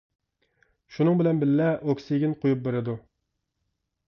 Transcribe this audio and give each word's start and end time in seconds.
شۇنىڭ 0.95 1.19
بىلەن 1.19 1.41
بىللە، 1.43 1.67
ئوكسىگېن 1.83 2.35
قويۇپ 2.41 2.65
بېرىدۇ. 2.69 2.97